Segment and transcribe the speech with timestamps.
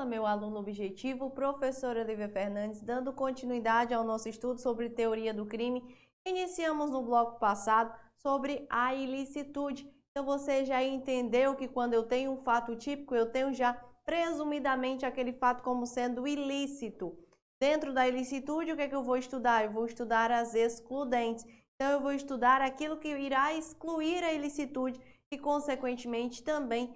[0.00, 5.44] Fala, meu aluno objetivo, professora Olivia Fernandes, dando continuidade ao nosso estudo sobre teoria do
[5.44, 5.94] crime.
[6.24, 9.86] Iniciamos no bloco passado sobre a ilicitude.
[10.10, 13.74] Então, você já entendeu que quando eu tenho um fato típico, eu tenho já
[14.06, 17.14] presumidamente aquele fato como sendo ilícito.
[17.60, 19.66] Dentro da ilicitude, o que, é que eu vou estudar?
[19.66, 21.44] Eu vou estudar as excludentes.
[21.74, 24.98] Então, eu vou estudar aquilo que irá excluir a ilicitude
[25.30, 26.90] e, consequentemente, também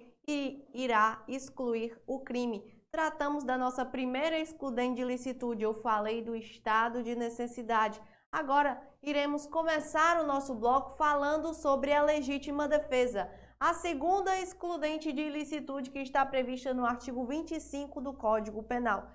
[0.73, 2.73] irá excluir o crime.
[2.95, 8.01] Tratamos da nossa primeira excludente de licitude, eu falei do estado de necessidade.
[8.31, 13.29] Agora iremos começar o nosso bloco falando sobre a legítima defesa.
[13.59, 19.11] A segunda excludente de ilicitude que está prevista no artigo 25 do Código Penal.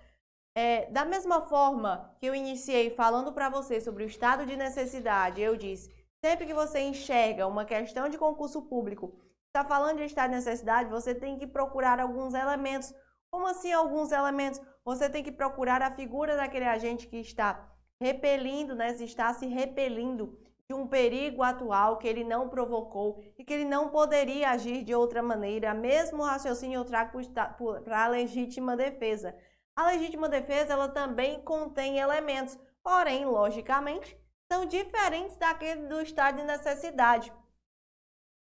[0.54, 5.40] É, da mesma forma que eu iniciei falando para você sobre o estado de necessidade,
[5.40, 5.90] eu disse,
[6.22, 9.18] sempre que você enxerga uma questão de concurso público
[9.50, 12.94] está falando de estado de necessidade, você tem que procurar alguns elementos.
[13.30, 14.60] Como assim alguns elementos?
[14.84, 17.68] Você tem que procurar a figura daquele agente que está
[18.00, 18.94] repelindo, né?
[18.94, 23.64] Se está se repelindo de um perigo atual que ele não provocou e que ele
[23.64, 25.74] não poderia agir de outra maneira.
[25.74, 27.20] Mesmo raciocínio eu trago
[27.84, 29.36] para a legítima defesa.
[29.74, 34.16] A legítima defesa ela também contém elementos, porém, logicamente,
[34.52, 37.32] são diferentes daquele do estado de necessidade.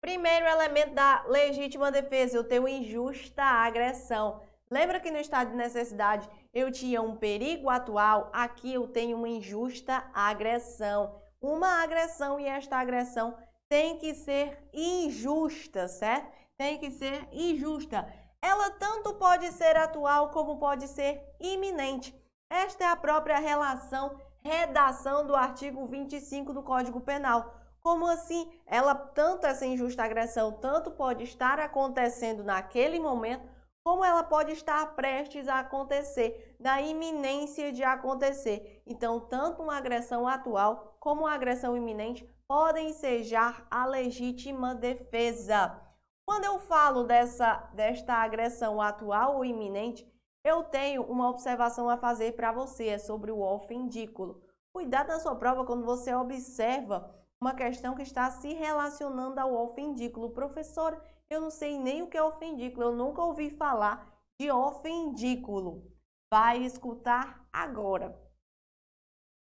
[0.01, 4.43] Primeiro elemento da legítima defesa, eu tenho injusta agressão.
[4.71, 8.31] Lembra que no estado de necessidade eu tinha um perigo atual?
[8.33, 11.21] Aqui eu tenho uma injusta agressão.
[11.41, 13.37] Uma agressão e esta agressão
[13.69, 16.33] tem que ser injusta, certo?
[16.57, 18.07] Tem que ser injusta.
[18.41, 22.15] Ela tanto pode ser atual como pode ser iminente.
[22.49, 27.55] Esta é a própria relação, redação do artigo 25 do Código Penal.
[27.81, 28.51] Como assim?
[28.67, 33.47] Ela, tanto essa injusta agressão, tanto pode estar acontecendo naquele momento,
[33.85, 38.83] como ela pode estar prestes a acontecer, na iminência de acontecer.
[38.87, 45.79] Então, tanto uma agressão atual como uma agressão iminente podem ensejar a legítima defesa.
[46.27, 50.11] Quando eu falo dessa, desta agressão atual ou iminente,
[50.43, 54.43] eu tenho uma observação a fazer para você, é sobre o ofendículo.
[54.73, 60.31] Cuidado na sua prova quando você observa uma questão que está se relacionando ao ofendículo.
[60.31, 60.99] Professor,
[61.31, 65.91] eu não sei nem o que é ofendículo, eu nunca ouvi falar de ofendículo.
[66.33, 68.19] Vai escutar agora.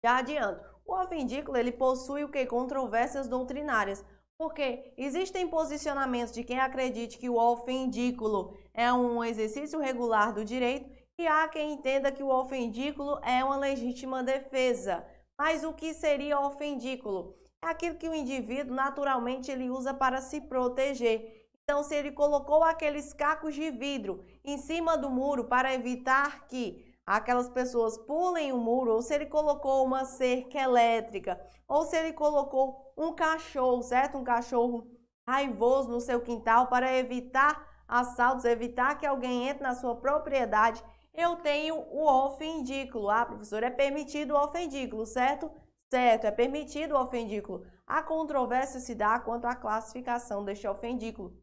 [0.04, 2.46] Já adianto, o ofendículo ele possui o que?
[2.46, 4.04] Controvérsias doutrinárias.
[4.36, 10.90] Porque existem posicionamentos de quem acredite que o ofendículo é um exercício regular do direito
[11.16, 15.06] e há quem entenda que o ofendículo é uma legítima defesa.
[15.38, 17.38] Mas o que seria ofendículo?
[17.64, 21.43] é aquilo que o indivíduo naturalmente ele usa para se proteger.
[21.64, 26.94] Então, se ele colocou aqueles cacos de vidro em cima do muro para evitar que
[27.06, 32.12] aquelas pessoas pulem o muro, ou se ele colocou uma cerca elétrica, ou se ele
[32.12, 34.18] colocou um cachorro, certo?
[34.18, 34.86] Um cachorro
[35.26, 41.36] raivoso no seu quintal para evitar assaltos, evitar que alguém entre na sua propriedade, eu
[41.36, 43.08] tenho o ofendículo.
[43.08, 45.50] Ah, professor, é permitido o ofendículo, certo?
[45.90, 47.64] Certo, é permitido o ofendículo.
[47.86, 51.42] A controvérsia se dá quanto à classificação deste ofendículo.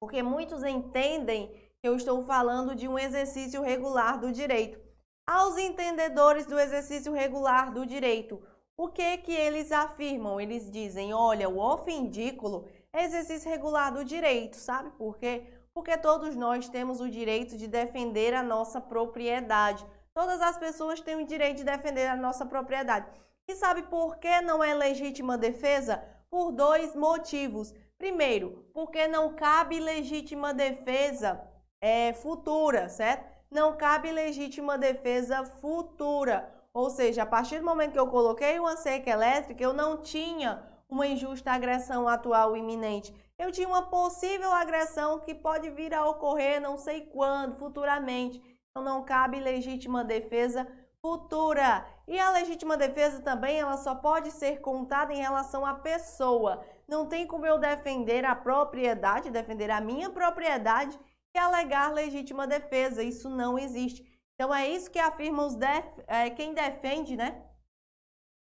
[0.00, 1.48] Porque muitos entendem
[1.80, 4.80] que eu estou falando de um exercício regular do direito.
[5.26, 8.42] Aos entendedores do exercício regular do direito,
[8.76, 10.40] o que que eles afirmam?
[10.40, 15.46] Eles dizem, olha, o ofendículo é exercício regular do direito, sabe por quê?
[15.74, 19.86] Porque todos nós temos o direito de defender a nossa propriedade.
[20.14, 23.06] Todas as pessoas têm o direito de defender a nossa propriedade.
[23.46, 26.02] E sabe por que não é legítima defesa?
[26.30, 27.72] Por dois motivos.
[27.98, 31.40] Primeiro, porque não cabe legítima defesa
[31.80, 33.26] é, futura, certo?
[33.50, 36.54] Não cabe legítima defesa futura.
[36.72, 40.62] Ou seja, a partir do momento que eu coloquei uma cerca elétrica, eu não tinha
[40.88, 43.12] uma injusta agressão atual iminente.
[43.36, 48.40] Eu tinha uma possível agressão que pode vir a ocorrer não sei quando, futuramente.
[48.70, 50.66] Então não cabe legítima defesa
[51.00, 51.84] futura.
[52.08, 56.64] E a legítima defesa também, ela só pode ser contada em relação à pessoa.
[56.88, 60.98] Não tem como eu defender a propriedade, defender a minha propriedade
[61.36, 63.02] e alegar legítima defesa.
[63.02, 64.02] Isso não existe.
[64.34, 65.84] Então é isso que afirma os def...
[66.06, 67.44] é, quem defende, né?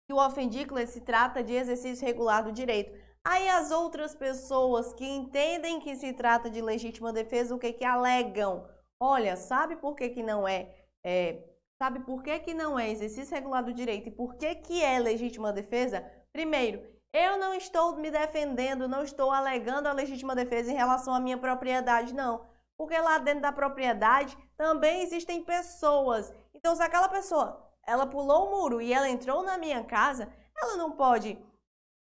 [0.08, 3.00] Que o ofendículo se trata de exercício regular do direito.
[3.25, 7.85] Aí as outras pessoas que entendem que se trata de legítima defesa, o que que
[7.85, 8.69] alegam?
[8.99, 10.75] Olha, sabe por que, que não é,
[11.05, 11.52] é
[11.82, 15.00] Sabe por que, que não é exercício regular do direito e por que, que é
[15.00, 16.08] legítima defesa?
[16.32, 16.81] Primeiro,
[17.12, 21.37] eu não estou me defendendo, não estou alegando a legítima defesa em relação à minha
[21.37, 22.46] propriedade, não.
[22.76, 26.32] Porque lá dentro da propriedade também existem pessoas.
[26.55, 30.76] Então, se aquela pessoa ela pulou o muro e ela entrou na minha casa, ela
[30.76, 31.37] não pode,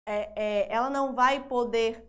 [0.04, 2.04] é, é, ela não vai poder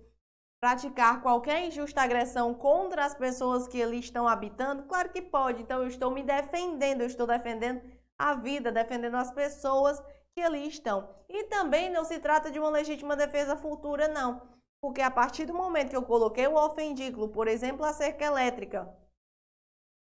[0.60, 4.84] praticar qualquer injusta agressão contra as pessoas que ali estão habitando?
[4.84, 5.62] Claro que pode.
[5.62, 7.82] Então, eu estou me defendendo, eu estou defendendo
[8.18, 10.02] a vida, defendendo as pessoas
[10.36, 11.10] que ali estão.
[11.30, 14.42] E também não se trata de uma legítima defesa futura, não.
[14.82, 18.94] Porque a partir do momento que eu coloquei o ofendículo, por exemplo, a cerca elétrica,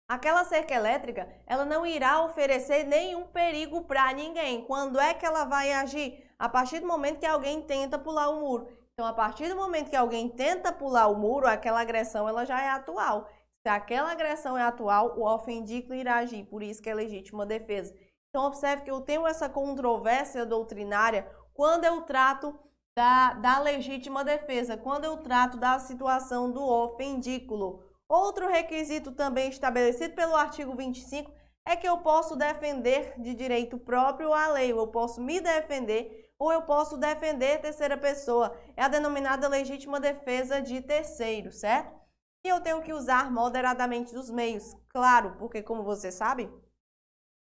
[0.09, 4.65] aquela cerca elétrica, ela não irá oferecer nenhum perigo para ninguém.
[4.65, 6.27] Quando é que ela vai agir?
[6.39, 8.78] A partir do momento que alguém tenta pular o muro.
[8.99, 12.61] Então, a partir do momento que alguém tenta pular o muro, aquela agressão ela já
[12.61, 13.29] é atual.
[13.63, 17.95] Se aquela agressão é atual, o ofendículo irá agir, por isso que é legítima defesa.
[18.29, 22.59] Então, observe que eu tenho essa controvérsia doutrinária quando eu trato
[22.97, 27.85] da, da legítima defesa, quando eu trato da situação do ofendículo.
[28.09, 31.31] Outro requisito também estabelecido pelo artigo 25
[31.65, 36.53] é que eu posso defender de direito próprio a lei, eu posso me defender ou
[36.53, 38.57] eu posso defender terceira pessoa.
[38.77, 41.99] É a denominada legítima defesa de terceiro, certo?
[42.45, 46.49] E eu tenho que usar moderadamente dos meios, claro, porque como você sabe,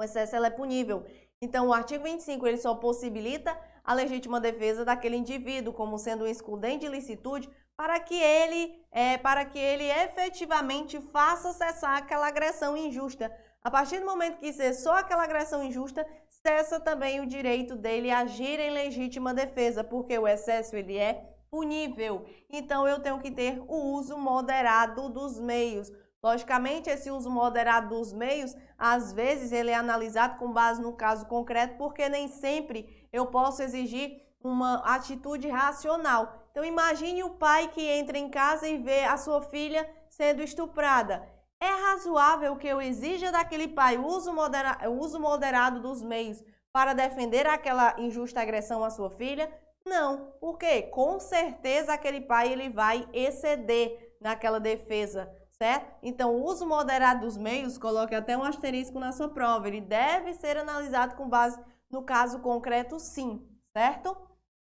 [0.00, 1.04] o excesso é punível.
[1.40, 6.26] Então, o artigo 25 ele só possibilita a legítima defesa daquele indivíduo como sendo um
[6.26, 12.76] excludente de licitude para que ele, é, para que ele efetivamente faça cessar aquela agressão
[12.76, 13.32] injusta.
[13.68, 18.58] A partir do momento que cessou aquela agressão injusta, cessa também o direito dele agir
[18.58, 22.24] em legítima defesa, porque o excesso ele é punível.
[22.48, 25.92] Então eu tenho que ter o uso moderado dos meios.
[26.22, 31.26] Logicamente, esse uso moderado dos meios, às vezes ele é analisado com base no caso
[31.26, 36.48] concreto, porque nem sempre eu posso exigir uma atitude racional.
[36.52, 41.36] Então imagine o pai que entra em casa e vê a sua filha sendo estuprada.
[41.60, 47.46] É razoável que eu exija daquele pai uso, modera uso moderado dos meios para defender
[47.46, 49.52] aquela injusta agressão à sua filha?
[49.84, 55.96] Não, porque com certeza aquele pai ele vai exceder naquela defesa, certo?
[56.02, 60.34] Então, o uso moderado dos meios, coloque até um asterisco na sua prova, ele deve
[60.34, 61.58] ser analisado com base
[61.90, 64.16] no caso concreto, sim, certo?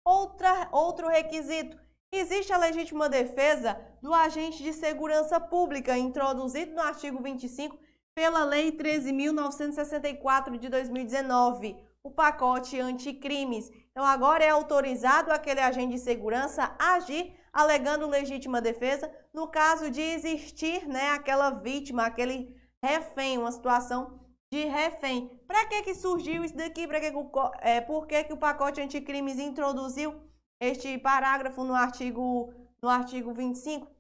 [0.03, 1.79] Outra, outro requisito,
[2.11, 7.77] Existe a legítima defesa do agente de segurança pública, introduzido no artigo 25
[8.13, 13.69] pela Lei 13.964 de 2019, o pacote anticrimes.
[13.91, 20.01] Então, agora é autorizado aquele agente de segurança agir alegando legítima defesa no caso de
[20.01, 24.19] existir né, aquela vítima, aquele refém, uma situação
[24.51, 25.29] de refém.
[25.47, 26.87] Para que, que surgiu isso daqui?
[26.87, 27.11] Pra que,
[27.61, 30.15] é, por que, que o pacote anticrimes introduziu
[30.59, 33.95] este parágrafo no artigo, no artigo 25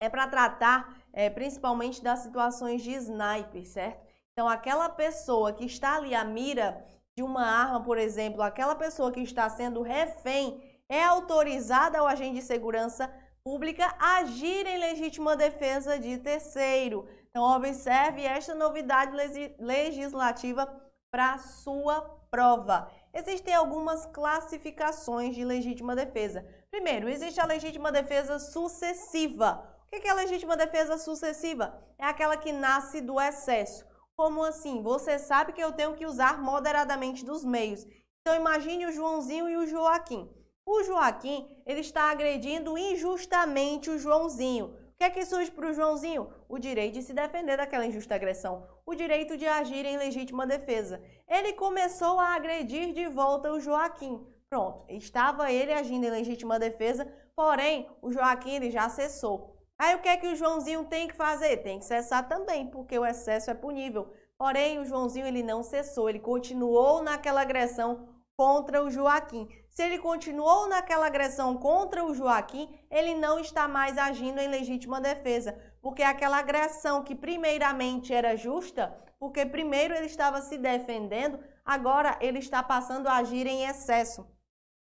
[0.00, 4.06] é para tratar é, principalmente das situações de sniper, certo?
[4.32, 6.82] Então, aquela pessoa que está ali à mira
[7.14, 12.36] de uma arma, por exemplo, aquela pessoa que está sendo refém, é autorizada ao agente
[12.36, 13.12] de segurança
[13.44, 17.06] pública agir em legítima defesa de terceiro.
[17.28, 19.12] Então, observe esta novidade
[19.58, 20.66] legislativa
[21.12, 22.00] para sua
[22.30, 26.46] prova existem algumas classificações de legítima defesa.
[26.70, 29.66] Primeiro, existe a legítima defesa sucessiva.
[29.86, 31.82] O que é a legítima defesa sucessiva?
[31.98, 33.84] É aquela que nasce do excesso.
[34.16, 34.82] Como assim?
[34.82, 37.86] Você sabe que eu tenho que usar moderadamente dos meios.
[38.20, 40.30] Então imagine o Joãozinho e o Joaquim.
[40.64, 46.30] O Joaquim, ele está agredindo injustamente o Joãozinho que é que surge para o Joãozinho?
[46.46, 51.02] O direito de se defender daquela injusta agressão, o direito de agir em legítima defesa.
[51.26, 54.22] Ele começou a agredir de volta o Joaquim.
[54.50, 59.56] Pronto, estava ele agindo em legítima defesa, porém o Joaquim ele já cessou.
[59.78, 61.56] Aí o que é que o Joãozinho tem que fazer?
[61.62, 64.12] Tem que cessar também, porque o excesso é punível.
[64.36, 69.48] Porém, o Joãozinho ele não cessou, ele continuou naquela agressão contra o Joaquim.
[69.70, 75.00] Se ele continuou naquela agressão contra o Joaquim, ele não está mais agindo em legítima
[75.00, 82.18] defesa, porque aquela agressão que primeiramente era justa, porque primeiro ele estava se defendendo, agora
[82.20, 84.26] ele está passando a agir em excesso.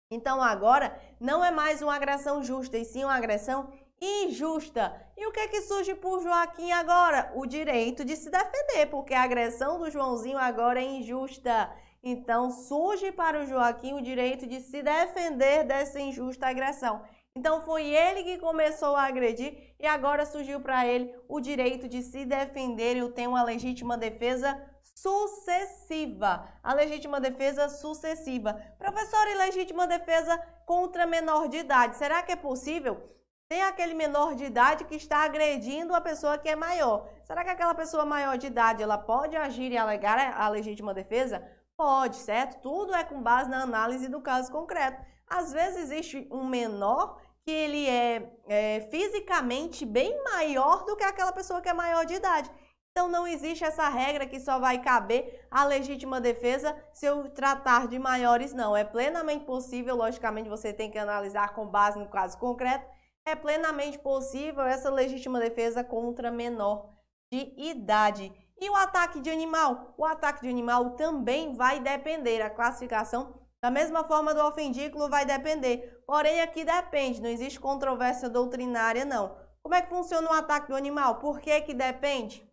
[0.10, 4.96] Então agora não é mais uma agressão justa, e sim uma agressão injusta.
[5.16, 7.32] E o que é que surge por Joaquim agora?
[7.36, 11.72] O direito de se defender, porque a agressão do Joãozinho agora é injusta.
[12.04, 17.04] Então, surge para o Joaquim o direito de se defender dessa injusta agressão.
[17.36, 22.02] Então, foi ele que começou a agredir e agora surgiu para ele o direito de
[22.02, 24.60] se defender e tem uma legítima defesa
[24.96, 26.48] sucessiva.
[26.64, 28.60] A legítima defesa sucessiva.
[28.78, 31.98] Professor, e legítima defesa contra menor de idade?
[31.98, 33.12] Será que é possível?
[33.52, 37.10] tem aquele menor de idade que está agredindo a pessoa que é maior.
[37.26, 41.46] Será que aquela pessoa maior de idade ela pode agir e alegar a legítima defesa?
[41.82, 42.62] Pode, certo?
[42.62, 45.04] Tudo é com base na análise do caso concreto.
[45.28, 51.32] Às vezes existe um menor que ele é, é fisicamente bem maior do que aquela
[51.32, 52.52] pessoa que é maior de idade.
[52.92, 57.88] Então não existe essa regra que só vai caber a legítima defesa se eu tratar
[57.88, 58.78] de maiores, não.
[58.78, 62.86] É plenamente possível, logicamente você tem que analisar com base no caso concreto,
[63.26, 66.94] é plenamente possível essa legítima defesa contra menor
[67.34, 68.32] de idade.
[68.62, 69.96] E o ataque de animal?
[69.98, 75.26] O ataque de animal também vai depender, a classificação da mesma forma do ofendículo vai
[75.26, 76.04] depender.
[76.06, 79.36] Porém, aqui depende, não existe controvérsia doutrinária, não.
[79.64, 81.16] Como é que funciona o ataque do animal?
[81.16, 82.48] Por que que depende?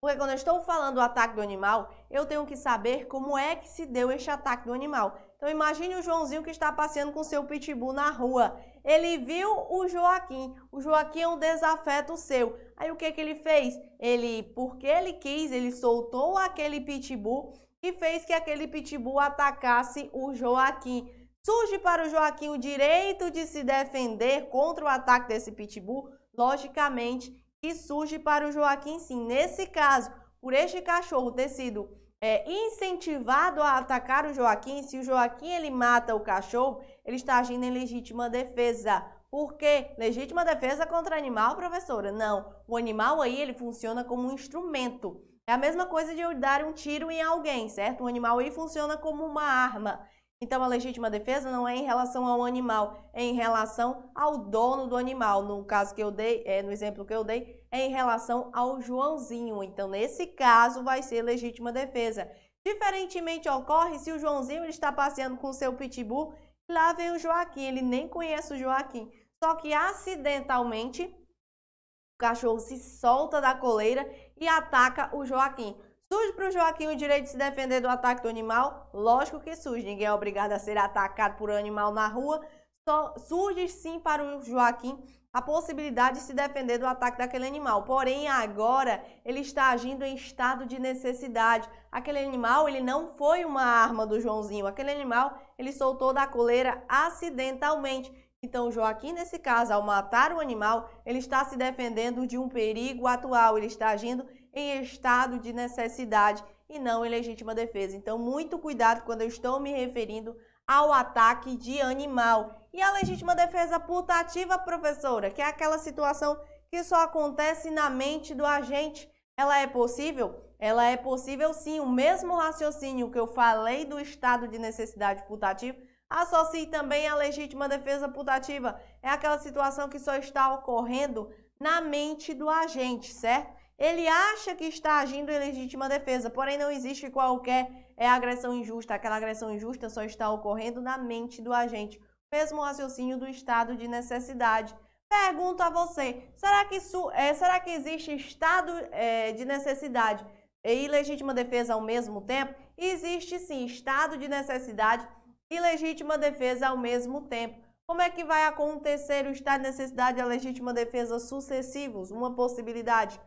[0.00, 3.56] Porque quando eu estou falando do ataque do animal, eu tenho que saber como é
[3.56, 5.18] que se deu este ataque do animal.
[5.36, 8.58] Então imagine o Joãozinho que está passeando com seu pitbull na rua.
[8.88, 10.54] Ele viu o Joaquim.
[10.72, 12.58] O Joaquim é um desafeto seu.
[12.74, 13.78] Aí o que, que ele fez?
[14.00, 17.52] Ele, porque ele quis, ele soltou aquele pitbull
[17.82, 21.06] e fez que aquele pitbull atacasse o Joaquim.
[21.44, 26.08] Surge para o Joaquim o direito de se defender contra o ataque desse pitbull?
[26.34, 27.30] Logicamente
[27.60, 29.22] que surge para o Joaquim sim.
[29.26, 35.02] Nesse caso, por este cachorro ter sido é, incentivado a atacar o Joaquim, se o
[35.02, 39.04] Joaquim ele mata o cachorro, ele está agindo em legítima defesa.
[39.30, 39.94] Por quê?
[39.98, 42.10] Legítima defesa contra animal, professora?
[42.10, 42.52] Não.
[42.66, 45.22] O animal aí ele funciona como um instrumento.
[45.46, 48.04] É a mesma coisa de eu dar um tiro em alguém, certo?
[48.04, 50.00] O animal aí funciona como uma arma.
[50.40, 54.86] Então, a legítima defesa não é em relação ao animal, é em relação ao dono
[54.86, 55.42] do animal.
[55.42, 58.80] No caso que eu dei, é, no exemplo que eu dei, é em relação ao
[58.80, 59.62] Joãozinho.
[59.64, 62.30] Então, nesse caso, vai ser legítima defesa.
[62.64, 66.32] Diferentemente ocorre se o Joãozinho está passeando com o seu pitbull,
[66.70, 69.10] lá vem o Joaquim, ele nem conhece o Joaquim.
[69.42, 75.76] Só que acidentalmente, o cachorro se solta da coleira e ataca o Joaquim.
[76.10, 78.88] Surge para o Joaquim o direito de se defender do ataque do animal?
[78.94, 79.84] Lógico que surge.
[79.84, 82.40] Ninguém é obrigado a ser atacado por animal na rua.
[82.88, 84.98] Só surge sim para o Joaquim
[85.30, 87.82] a possibilidade de se defender do ataque daquele animal.
[87.82, 91.68] Porém, agora ele está agindo em estado de necessidade.
[91.92, 94.66] Aquele animal, ele não foi uma arma do Joãozinho.
[94.66, 98.10] Aquele animal, ele soltou da coleira acidentalmente.
[98.42, 103.06] Então, Joaquim, nesse caso, ao matar o animal, ele está se defendendo de um perigo
[103.06, 103.58] atual.
[103.58, 104.24] Ele está agindo
[104.58, 107.96] em estado de necessidade e não em legítima defesa.
[107.96, 110.36] Então, muito cuidado quando eu estou me referindo
[110.66, 112.68] ao ataque de animal.
[112.72, 116.38] E a legítima defesa putativa, professora, que é aquela situação
[116.70, 120.38] que só acontece na mente do agente, ela é possível?
[120.58, 125.78] Ela é possível sim, o mesmo raciocínio que eu falei do estado de necessidade putativa,
[126.10, 128.78] associe também a legítima defesa putativa.
[129.02, 133.57] É aquela situação que só está ocorrendo na mente do agente, certo?
[133.78, 138.94] Ele acha que está agindo em legítima defesa, porém não existe qualquer é, agressão injusta.
[138.94, 142.00] Aquela agressão injusta só está ocorrendo na mente do agente.
[142.32, 144.74] Mesmo raciocínio do estado de necessidade.
[145.08, 150.26] Pergunto a você: será que, isso, é, será que existe estado é, de necessidade
[150.64, 152.54] e legítima defesa ao mesmo tempo?
[152.76, 155.06] Existe sim, estado de necessidade
[155.48, 157.58] e legítima defesa ao mesmo tempo.
[157.86, 162.10] Como é que vai acontecer o estado de necessidade e a legítima defesa sucessivos?
[162.10, 163.18] Uma possibilidade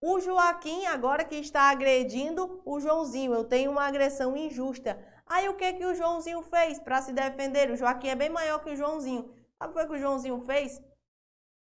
[0.00, 3.34] o Joaquim agora que está agredindo o Joãozinho.
[3.34, 4.98] Eu tenho uma agressão injusta.
[5.26, 7.70] Aí o que que o Joãozinho fez para se defender?
[7.70, 9.30] O Joaquim é bem maior que o Joãozinho.
[9.58, 10.80] Sabe o que o Joãozinho fez?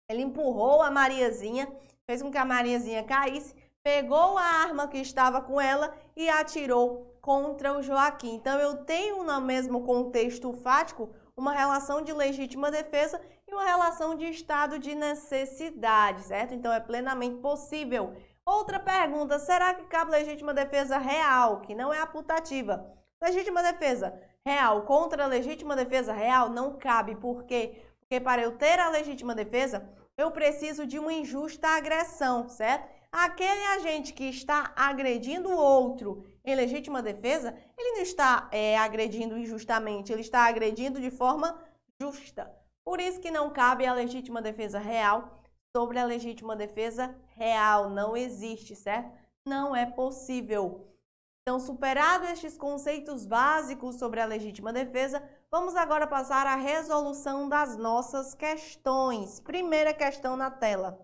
[0.09, 1.71] Ele empurrou a Mariazinha,
[2.05, 7.17] fez com que a Mariazinha caísse, pegou a arma que estava com ela e atirou
[7.21, 8.35] contra o Joaquim.
[8.35, 13.21] Então eu tenho no mesmo contexto fático uma relação de legítima defesa
[13.53, 16.53] uma relação de estado de necessidade, certo?
[16.53, 18.15] Então é plenamente possível.
[18.45, 22.85] Outra pergunta: será que cabe legítima defesa real, que não é a putativa?
[23.21, 24.13] Legítima defesa
[24.45, 27.15] real contra legítima defesa real não cabe.
[27.15, 27.85] Por quê?
[28.01, 32.87] Porque para eu ter a legítima defesa, eu preciso de uma injusta agressão, certo?
[33.11, 39.37] Aquele agente que está agredindo o outro em legítima defesa, ele não está é, agredindo
[39.37, 41.57] injustamente, ele está agredindo de forma
[42.01, 42.51] justa.
[42.85, 45.41] Por isso que não cabe a legítima defesa real
[45.75, 47.89] sobre a legítima defesa real.
[47.89, 49.11] Não existe, certo?
[49.45, 50.87] Não é possível.
[51.41, 55.21] Então, superado estes conceitos básicos sobre a legítima defesa,
[55.51, 59.41] vamos agora passar à resolução das nossas questões.
[59.41, 60.97] Primeira questão na tela.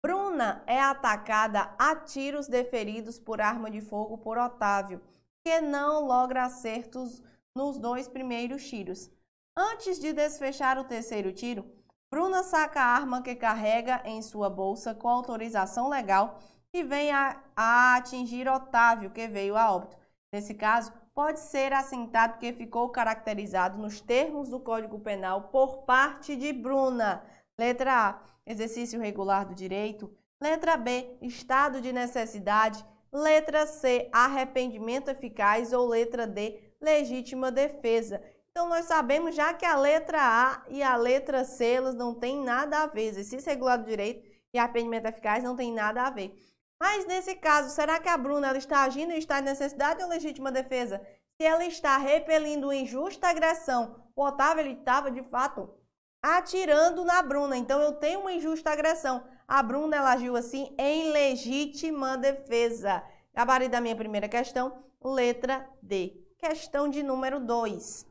[0.00, 5.02] Bruna é atacada a tiros deferidos por arma de fogo por Otávio,
[5.44, 7.20] que não logra acertos
[7.52, 9.10] nos dois primeiros tiros.
[9.60, 11.68] Antes de desfechar o terceiro tiro,
[12.08, 16.38] Bruna saca a arma que carrega em sua bolsa com autorização legal
[16.72, 19.96] e vem a, a atingir Otávio, que veio a óbito.
[20.32, 26.36] Nesse caso, pode ser assentado que ficou caracterizado nos termos do Código Penal por parte
[26.36, 27.24] de Bruna.
[27.58, 30.08] Letra A, exercício regular do direito.
[30.40, 32.86] Letra B, estado de necessidade.
[33.12, 35.72] Letra C, arrependimento eficaz.
[35.72, 38.22] Ou letra D, legítima defesa.
[38.58, 42.42] Então, nós sabemos já que a letra A e a letra C elas não têm
[42.42, 43.02] nada a ver.
[43.06, 46.36] Exercício regular do direito e arrependimento eficaz não tem nada a ver.
[46.76, 50.08] Mas nesse caso, será que a Bruna ela está agindo em estado de necessidade ou
[50.08, 51.00] legítima defesa?
[51.36, 55.72] Se ela está repelindo injusta agressão, o Otávio ele estava de fato
[56.20, 57.56] atirando na Bruna.
[57.56, 59.22] Então eu tenho uma injusta agressão.
[59.46, 63.04] A Bruna ela agiu assim em legítima defesa.
[63.32, 66.26] Gabarito da minha primeira questão, letra D.
[66.40, 68.07] Questão de número 2.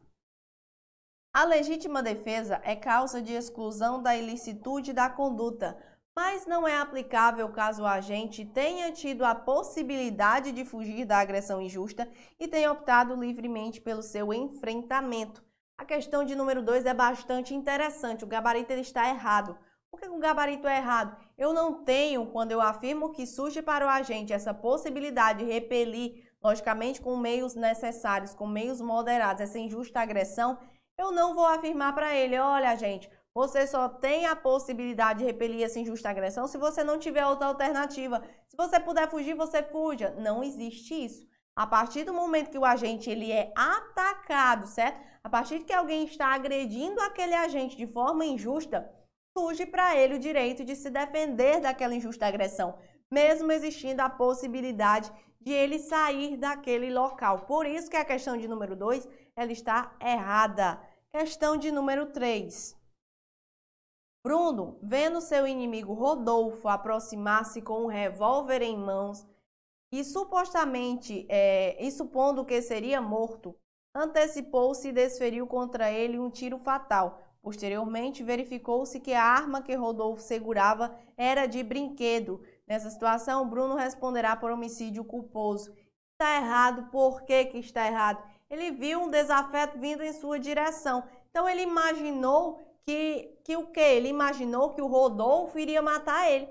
[1.37, 5.77] A legítima defesa é causa de exclusão da ilicitude da conduta,
[6.15, 11.61] mas não é aplicável caso o agente tenha tido a possibilidade de fugir da agressão
[11.61, 15.43] injusta e tenha optado livremente pelo seu enfrentamento.
[15.77, 18.23] A questão de número 2 é bastante interessante.
[18.23, 19.55] O gabarito está errado.
[19.91, 21.15] Por que o gabarito é errado?
[21.37, 26.27] Eu não tenho, quando eu afirmo que surge para o agente essa possibilidade de repelir,
[26.43, 30.57] logicamente com meios necessários, com meios moderados, essa injusta agressão,
[30.97, 35.63] eu não vou afirmar para ele, olha, gente, você só tem a possibilidade de repelir
[35.63, 38.23] essa injusta agressão se você não tiver outra alternativa.
[38.47, 40.09] Se você puder fugir, você fuja.
[40.17, 41.27] Não existe isso.
[41.55, 44.99] A partir do momento que o agente ele é atacado, certo?
[45.23, 48.89] A partir que alguém está agredindo aquele agente de forma injusta,
[49.37, 52.77] surge para ele o direito de se defender daquela injusta agressão,
[53.11, 57.45] mesmo existindo a possibilidade de ele sair daquele local.
[57.45, 60.81] Por isso que a questão de número 2, ela está errada.
[61.09, 62.75] Questão de número 3.
[64.23, 69.25] Bruno, vendo seu inimigo Rodolfo aproximar-se com um revólver em mãos
[69.89, 73.55] e supostamente, é, e supondo que seria morto,
[73.95, 77.21] antecipou-se e desferiu contra ele um tiro fatal.
[77.41, 82.41] Posteriormente, verificou-se que a arma que Rodolfo segurava era de brinquedo.
[82.67, 85.73] Nessa situação, Bruno responderá por homicídio culposo.
[86.13, 88.21] Está errado, por que, que está errado?
[88.49, 91.03] Ele viu um desafeto vindo em sua direção.
[91.29, 93.79] Então, ele imaginou que, que o que?
[93.79, 96.47] Ele imaginou que o Rodolfo iria matar ele.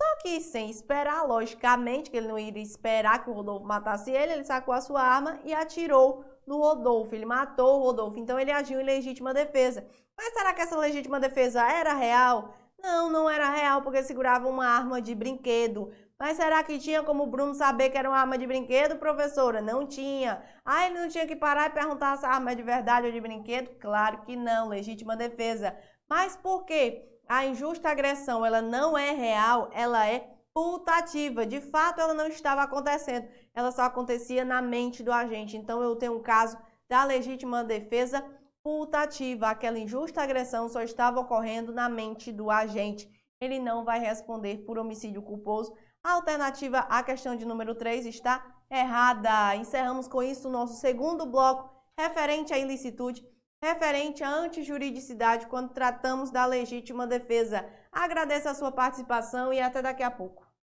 [0.00, 4.32] Só que sem esperar, logicamente, que ele não iria esperar que o Rodolfo matasse ele,
[4.32, 7.14] ele sacou a sua arma e atirou no Rodolfo.
[7.14, 9.84] Ele matou o Rodolfo, então ele agiu em legítima defesa.
[10.16, 12.54] Mas será que essa legítima defesa era real?
[12.82, 15.92] Não, não era real porque segurava uma arma de brinquedo.
[16.18, 19.60] Mas será que tinha como o Bruno saber que era uma arma de brinquedo, professora?
[19.62, 20.42] Não tinha.
[20.64, 23.12] Ah, ele não tinha que parar e perguntar se a arma é de verdade ou
[23.12, 23.70] de brinquedo?
[23.78, 25.74] Claro que não, legítima defesa.
[26.08, 27.06] Mas por quê?
[27.28, 31.46] A injusta agressão, ela não é real, ela é putativa.
[31.46, 33.26] De fato, ela não estava acontecendo.
[33.54, 35.56] Ela só acontecia na mente do agente.
[35.56, 38.24] Então, eu tenho um caso da legítima defesa
[38.62, 39.48] putativa.
[39.48, 43.10] Aquela injusta agressão só estava ocorrendo na mente do agente.
[43.40, 48.42] Ele não vai responder por homicídio culposo a alternativa à questão de número 3 está
[48.70, 49.54] errada.
[49.56, 53.22] Encerramos com isso o nosso segundo bloco referente à ilicitude,
[53.62, 57.68] referente à antijuridicidade quando tratamos da legítima defesa.
[57.92, 60.49] Agradeço a sua participação e até daqui a pouco.